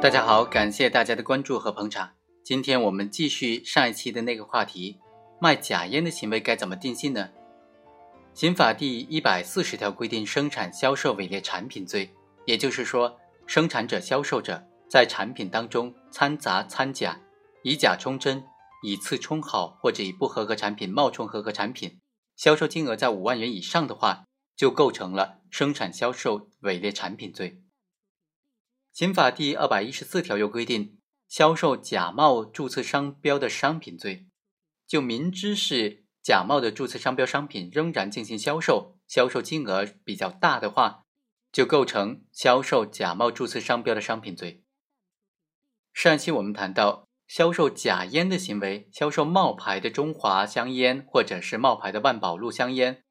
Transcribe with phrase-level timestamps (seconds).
[0.00, 2.10] 大家好，感谢大家的关注和捧场。
[2.42, 4.98] 今天我们继续上一期的那个话题，
[5.38, 7.28] 卖假烟的行为该怎么定性呢？
[8.32, 12.10] 刑法第一百四十条规定，生产、销售伪劣产品罪，
[12.46, 17.20] 也就是说，生产者、销售者在产品当中掺杂掺假，
[17.62, 18.44] 以假充真，
[18.82, 22.00] 以次充好，或者以不合格产品冒充合格产品，
[22.36, 24.24] 销售金额在五万元以上的话，
[24.56, 27.62] 就构成了生产、销售伪劣产品罪。
[28.92, 34.26] 刑法第二百一十四条又规定，销售假冒注册商标的商品罪，
[34.86, 41.04] 就明知是假冒的注册商标商品，仍然进行销售，销售金额比较大的话，
[41.52, 44.64] 就构成销售假冒注册商标的商品罪。
[45.92, 53.04] 上一期我们谈到，销售假烟的行为，销售冒牌的中华香烟，或者是冒牌的万宝路香烟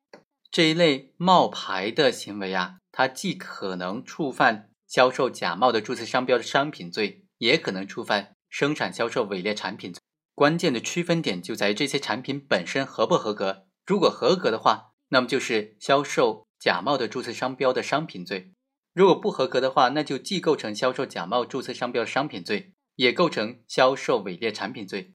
[0.51, 4.71] 这一类冒牌的行为啊，它既可能触犯。
[4.87, 10.01] 销售假冒的注册商标的商品罪，也可能触犯生产销售伪劣产品罪。
[10.33, 13.65] 关键的区分点就在于这些产品本身合不合格。
[13.85, 18.53] 如果合格的话，那么就是销售假冒的注册商标的商品罪；
[18.93, 25.13] 如果不合格的话，那就既构成销售假冒注册商标的商品罪，也构成销售伪劣产品罪，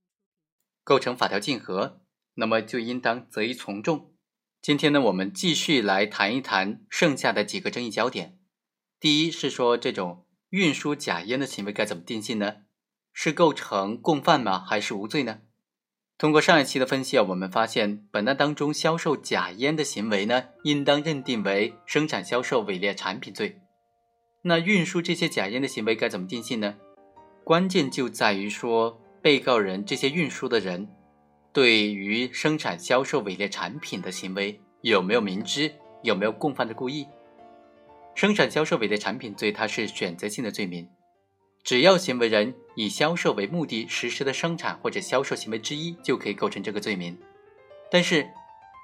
[0.85, 2.01] 构成法条竞合，
[2.35, 4.15] 那么就应当择一从重。
[4.61, 8.39] 今天呢，我们继续来谈一谈剩下的几个争议焦点。
[9.01, 12.59] 第一是说，这种运输假烟的行为该怎么定性呢？
[13.13, 14.61] 是构成共犯吗？
[14.61, 15.41] 还是无罪呢？
[16.17, 23.61] 通过上一期的分析啊，我们发现本案当中销售假烟的行为呢，应当认定为生产销售伪劣产品罪。
[24.45, 26.77] 那运输这些假烟的行为该怎么定性呢？
[27.45, 30.89] 关键就在于说，被告人这些运输的人
[31.53, 37.07] 对于生产销售伪劣产品的行为有没有明知，有没有共犯的故意。
[38.15, 40.89] 生产销售伪劣产品罪，它是选择性的罪名，
[41.63, 47.19] 只要行为人以销售为目的实施的生产或者销售行为之一，就可以构成这个罪名。
[47.91, 48.29] 但是，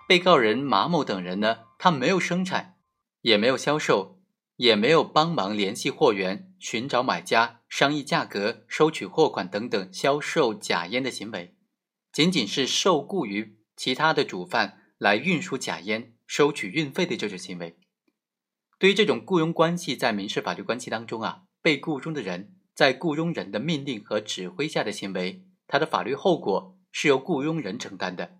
[0.09, 2.75] 被告人马某等人呢，他没有生产，
[3.23, 4.19] 也没有销售，
[4.57, 11.55] 也没有帮忙联系货源、寻找买家、商议价格、收取货款等等销售假烟的行为，
[12.13, 17.79] 仅仅是受雇于其他的主犯来运输假烟、收取运费的这种行为。
[18.79, 28.39] 对于这种雇佣关系，在民事法律关系当中啊，被雇佣的人在雇佣人的命令和指挥下的行为，他的法律后果是由雇佣人承担的，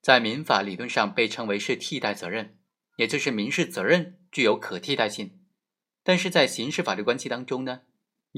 [0.00, 2.58] 在民法理论上被称为是替代责任，
[2.96, 5.40] 也就是民事责任具有可替代性。
[6.02, 7.82] 但是在刑事法律关系当中呢，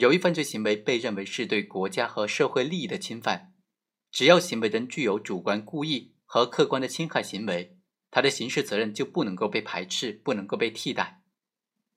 [0.00, 3.52] 由于犯罪行为被认为是对国家和社会利益的侵犯，
[4.10, 7.76] 只要行为人具有主观故意和客观的侵害行为。
[8.10, 11.22] 他的刑事责任就不能够被排斥，不能够被替代。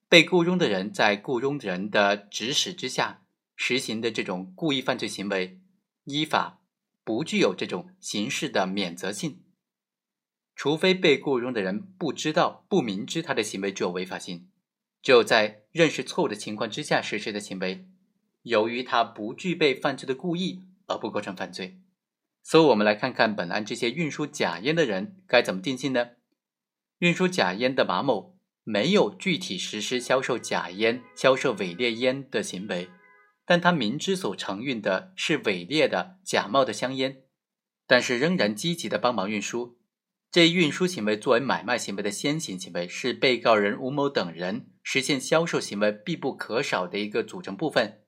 [0.06, 3.22] 被雇佣的人在雇佣人的指使之下
[3.56, 5.58] 实行的这种故意犯罪行为，
[6.04, 6.60] 依法
[7.04, 9.42] 不具有这种刑事的免责性，
[10.54, 14.50] 除非被雇佣的人不知道、不明知他的行为具有违法性，
[15.02, 17.88] 只有在认识错误的情况之下实施的行为，
[18.44, 21.80] 由于他不具备犯罪的故意而不构成犯罪。
[22.42, 26.10] 所以，我们来看看本案这些运输假烟的人该怎么定性呢？
[26.98, 32.90] 运输假烟的马某没有具体实施销售假烟、销售伪劣烟的行为，
[33.46, 37.22] 但他明知所承运的是伪劣的、假冒的香烟，
[37.86, 39.78] 但是仍然积极的帮忙运输。
[40.30, 48.03] 这一运输行为作为买卖行为的先行行为，是被告人吴某等人实现销售行为必不可少的一个组成部分。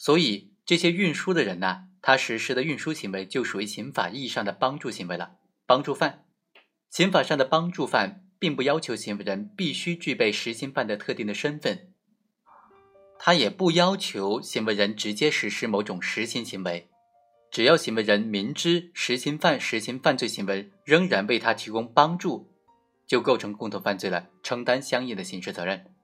[0.00, 1.88] 所以，这些运输的人呢？
[2.00, 5.32] 他实施的运输行为就属于刑法意义上的帮助行为了，
[5.66, 6.24] 帮助犯。
[6.88, 11.92] 刑法上的帮助犯并不要求行为人必须具备实行犯的特定的身份，
[13.18, 16.88] 他也不要求行为人直接实施某种实行行为，
[17.50, 22.50] 只要行为人明知实行犯实行犯罪行为，仍然为他提供帮助，
[23.06, 25.94] 就构成共同犯罪了，承担相应的刑事责任。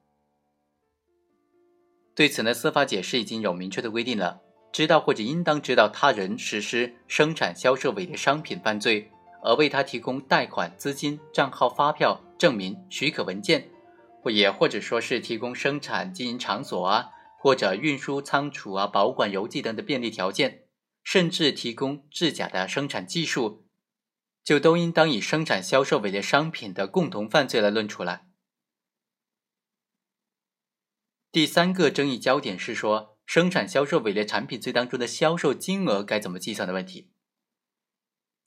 [2.16, 4.40] 对此呢，司法解释已经有明确的规定了。
[4.72, 9.10] 知道或者应当知道他人实施生产、销售伪劣商品犯罪，
[9.42, 13.68] 而为他提供贷款、资金、账号、发票、证明、许可文件，
[14.22, 20.62] 或也或者说是提供生产经营场所啊，或者运输仓储啊、保管邮寄等的便利条件，
[21.04, 23.66] 甚至提供制假的生产技术，
[24.42, 28.22] 就都应当以生产、销售伪劣商品的共同犯罪来论处了。
[31.36, 33.18] 第三个争议焦点是说。
[33.26, 37.10] 生产销售伪劣产品罪当中的销售金额该怎么计算的问题。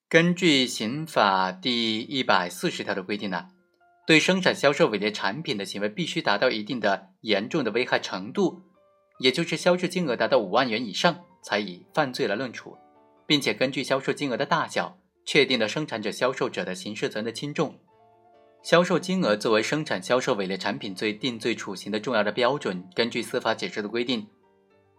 [0.07, 3.49] 根据刑法第一百四十条的规定呢，
[4.07, 8.63] 对生产销售伪劣产品的行为必须达到一定的严重的危害程度，
[9.19, 12.75] 也就是销售金额达到五万元以上，才以犯罪来论处，
[13.27, 17.79] 并且根据销售金额的大小，确定了生产者、销售者的刑事责任的轻重。
[18.61, 24.27] 销售金额作为生产销售伪劣产品罪定罪处刑的重要的标准，根据司法解释的规定，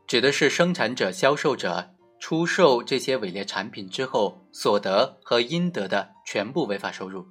[0.07, 1.95] 指的是生产者、销售者。
[2.23, 7.27] 出售这些伪劣产品之后所得和应得的全部违法收入，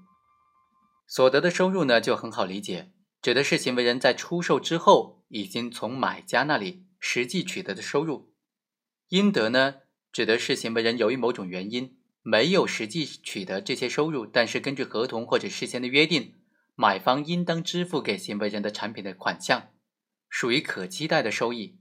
[1.05, 2.91] 所得的收入呢就很好理解，
[3.21, 8.31] 指的是行为人在出售之后已经从买家那里实际取得的收入；
[9.09, 9.75] 应得呢，
[10.11, 16.35] 指的是行为人由于某种原因没有实际取得这些收入，但是根据合同或者事先的约定，
[16.75, 19.69] 买方应当支付给行为人的产品的款项，
[20.29, 21.79] 属于可期待的收益。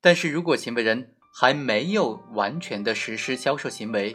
[0.00, 4.14] 但是如果行为人，还没有完全的实施销售行为，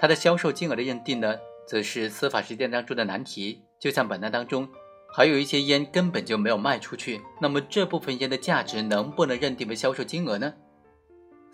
[0.00, 1.36] 它的销售金额的认定呢，
[1.68, 3.60] 则是司法实践当中的难题。
[3.78, 4.66] 就像本案当中，
[5.14, 10.54] 还有一些烟根本就没有卖出去，那么这部分烟的价值能不能认定为销售金额呢？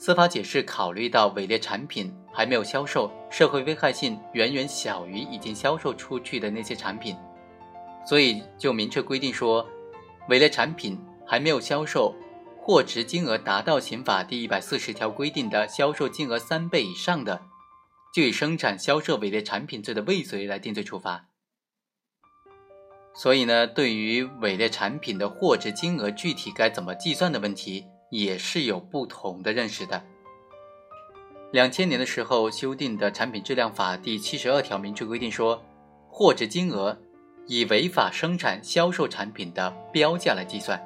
[0.05, 7.17] 司法解释考虑到伪劣产品还没有销售，社会危害性远远小于已经销售出去的那些产品，
[8.05, 9.65] 所以就明确规定说，
[10.29, 12.17] 伪劣产品还没有销售。
[12.59, 17.41] 货值金额达到刑法第一百四十条规定的销售金额三倍以上的，
[18.13, 21.29] 就以生产销售伪劣产品罪的未遂来定罪处罚。
[23.15, 30.05] 所以呢，对于伪劣产品的货值金额具体该怎么计算的问题，也是有不同的认识的。
[31.51, 35.65] 两千年的时候修订的产品质量法第七十二条明确规定说，
[36.11, 36.99] 货值金额
[37.47, 40.81] 以违法生产销售产品的标价来计算。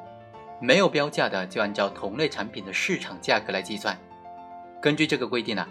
[0.61, 3.99] 没有标价的，就按照同类产品的市场价格来计算。
[4.81, 5.67] 根据这个规定呢，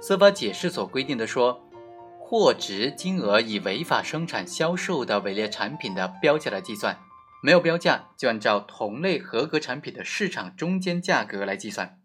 [0.00, 1.60] 司法解释所规定的说，
[2.18, 6.98] 货值金额以违法生产销售的伪劣产品的标价来计算，
[7.44, 12.00] 没有标价就按照同类合格产品的市场中间价格来计算。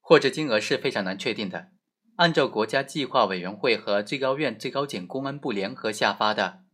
[0.00, 1.70] 或者金额是非常难确定的。
[2.16, 6.64] 按照国家计划委员会和最高院、最高检、公安部联合下发的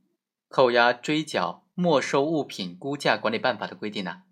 [0.49, 1.65] 扣押追缴。
[1.79, 4.23] 没收物品估价管理办法的规定呢，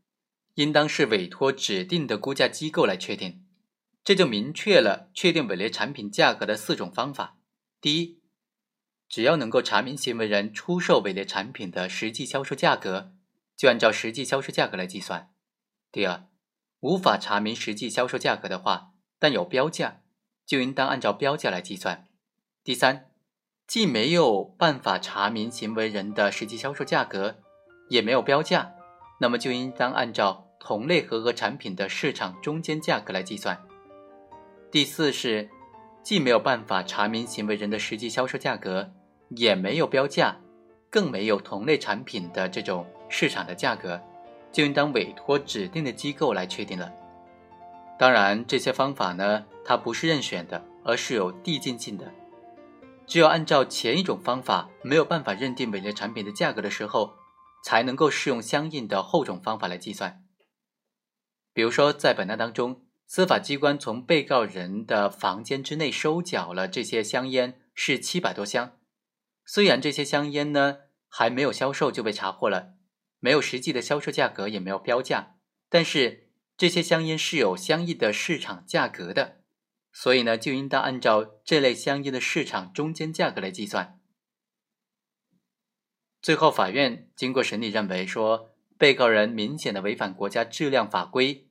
[0.54, 3.44] 应当是委托指定的估价机构来确定，
[4.02, 7.36] 这就明确了确定伪劣产品价格的四种方法。
[7.82, 8.22] 第一，
[9.08, 13.12] 只要能够查明行为人出售伪劣产品的实际销售价格，
[13.56, 15.30] 就按照实际销售价格来计算。
[15.92, 16.24] 第二，
[16.80, 20.02] 无法查明实际销售价格的话，但有标价，
[20.46, 22.06] 就应当按照标价来计算。
[22.62, 23.10] 第三。
[23.66, 27.38] 既没有办法查明行为人的实际销售价格，
[27.88, 28.74] 也没有标价，
[29.20, 33.66] 那么就应当按照同类合格产品的市场中间价格来计算。
[34.70, 35.48] 第四是，
[36.04, 38.92] 既没有办法查明行为人的实际销售价格，
[39.30, 40.36] 也没有标价，
[40.90, 43.98] 更没有同类产品的这种市场的价格，
[44.52, 46.92] 就应当委托指定的机构来确定了。
[47.98, 52.12] 当然，这些方法呢，它不是任选的，而是有递进性的。
[53.06, 57.14] 只有按照前一种方法没有办法认定伪劣产品的价格的时候，
[57.64, 60.22] 才能够适用相应的后种方法来计算。
[61.54, 62.82] 比如说，在本案当中，
[63.14, 68.76] 司法机关从被告人的房间之内收缴了这些香烟是七百多箱，
[69.44, 70.78] 虽然这些香烟呢
[71.08, 72.74] 还没有销售就被查获了，
[73.20, 75.36] 没有实际的销售价格，也没有标价，
[75.68, 79.42] 但是这些香烟是有相应的市场价格的。
[79.92, 84.00] 所以呢，就应当按照这类香烟的市场中间价格来计算。
[86.20, 91.43] 最后，法院经过审理认为，说被告人明显的违反国家质量法规，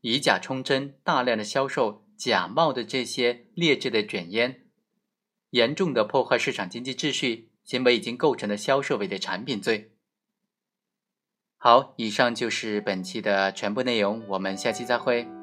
[0.00, 4.66] 以假充真，大量的销售假冒的这些劣质的卷烟，
[5.50, 9.92] 严重的破坏市场经济秩序，行为已经构成了销售伪劣产品罪。
[11.58, 15.35] 好，以上就是本期的全部内容，我们下期再会。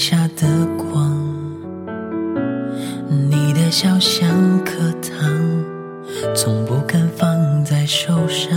[0.00, 1.14] 下的光，
[3.28, 4.30] 你的笑像
[4.64, 5.30] 颗糖，
[6.34, 8.56] 从不肯放在手上。